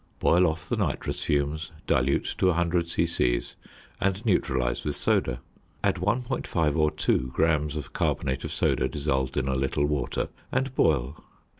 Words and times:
Boil 0.19 0.47
off 0.47 0.67
the 0.67 0.77
nitrous 0.77 1.25
fumes, 1.25 1.71
dilute 1.85 2.33
to 2.39 2.47
100 2.47 2.87
c.c. 2.89 3.41
and 3.99 4.25
neutralise 4.25 4.83
with 4.83 4.95
soda; 4.95 5.41
add 5.83 5.97
1.5 5.97 6.75
or 6.75 6.89
2 6.89 7.29
grams 7.31 7.75
of 7.75 7.93
carbonate 7.93 8.43
of 8.43 8.51
soda 8.51 8.87
dissolved 8.87 9.37
in 9.37 9.47
a 9.47 9.53
little 9.53 9.85
water, 9.85 10.29
and 10.51 10.73
boil. 10.73 11.23